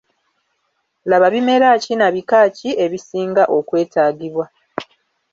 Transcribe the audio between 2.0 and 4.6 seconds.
bika ki ebisinga okwetaagibwa.